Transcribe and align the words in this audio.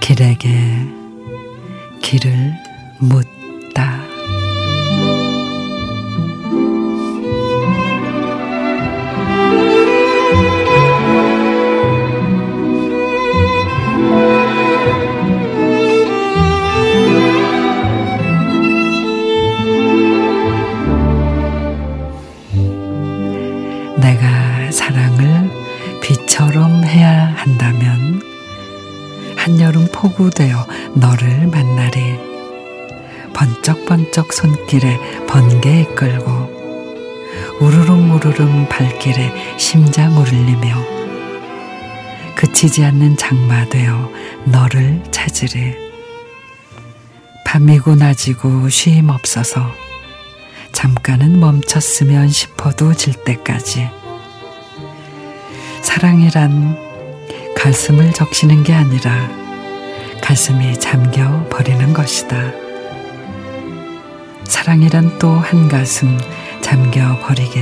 길에게 0.00 0.48
길을 2.00 2.54
묻다. 2.98 4.11
빛처럼 26.32 26.84
해야 26.84 27.34
한다면 27.36 28.22
한여름 29.36 29.86
폭우되어 29.92 30.66
너를 30.94 31.46
만나리. 31.48 32.18
번쩍번쩍 33.34 34.32
손길에 34.32 34.98
번개 35.26 35.82
이끌고 35.82 36.30
우르릉 37.60 38.14
우르릉 38.14 38.66
발길에 38.68 39.58
심장 39.58 40.16
울리며 40.16 40.74
그치지 42.34 42.82
않는 42.84 43.18
장마 43.18 43.66
되어 43.66 44.10
너를 44.46 45.02
찾으리. 45.10 45.74
밤이고 47.44 47.96
낮이고 47.96 48.70
쉼 48.70 49.04
없어서 49.10 49.70
잠깐은 50.72 51.38
멈췄으면 51.40 52.30
싶어도 52.30 52.94
질 52.94 53.12
때까지 53.24 54.01
사랑이란 55.82 56.76
가슴을 57.56 58.12
적시는 58.12 58.62
게 58.62 58.72
아니라 58.72 59.12
가슴이 60.20 60.78
잠겨 60.78 61.44
버리는 61.50 61.92
것이다. 61.92 62.52
사랑이란 64.44 65.18
또 65.18 65.32
한 65.38 65.68
가슴 65.68 66.18
잠겨 66.60 67.18
버리게 67.20 67.60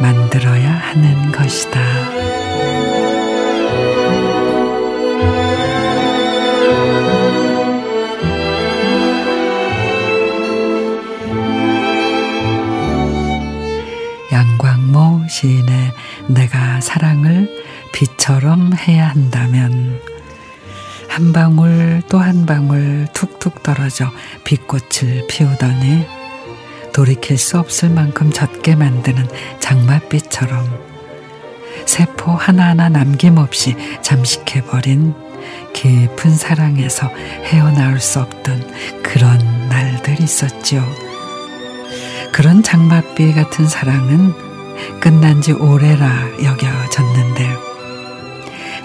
만들어야 0.00 0.70
하는 0.70 1.30
것이다. 1.32 1.80
양광모 14.62 15.26
시인의 15.28 15.92
내가 16.28 16.80
사랑을 16.80 17.48
빛처럼 17.92 18.72
해야 18.74 19.08
한다면 19.08 20.00
한 21.08 21.32
방울 21.32 22.02
또 22.08 22.20
한 22.20 22.46
방울 22.46 23.08
툭툭 23.12 23.64
떨어져 23.64 24.10
빛꽃을 24.44 25.26
피우더니 25.28 26.06
돌이킬 26.92 27.38
수 27.38 27.58
없을 27.58 27.90
만큼 27.90 28.30
젖게 28.30 28.76
만드는 28.76 29.26
장맛빛처럼 29.58 30.64
세포 31.84 32.30
하나하나 32.30 32.88
남김없이 32.88 33.74
잠식해버린 34.00 35.14
깊은 35.74 36.36
사랑에서 36.36 37.08
헤어나올 37.08 37.98
수 37.98 38.20
없던 38.20 39.02
그런 39.02 39.38
날들 39.68 40.20
있었지요. 40.20 40.84
그런 42.32 42.62
장맛비 42.62 43.32
같은 43.34 43.66
사랑은 43.66 44.51
끝난 45.00 45.40
지 45.40 45.52
오래라 45.52 46.28
여겨졌는데 46.42 47.72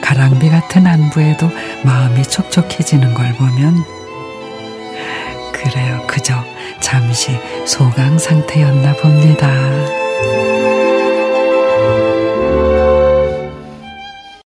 가랑비 0.02 0.50
같은 0.50 0.88
안부에도 0.88 1.50
마음이 1.84 2.24
촉촉해지는 2.24 3.14
걸 3.14 3.34
보면 3.34 3.84
그래요 5.52 6.04
그저 6.08 6.44
잠시 6.80 7.38
소강 7.66 8.18
상태였나 8.18 8.94
봅니다. 8.94 10.77